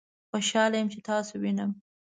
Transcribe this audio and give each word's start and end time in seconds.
خوشحاله 0.31 0.75
یم 0.79 0.87
چې 0.93 0.99
تاسو 1.09 1.33
وینم 1.43 1.71